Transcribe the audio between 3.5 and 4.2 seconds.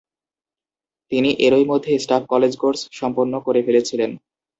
ফেলেছিলেন।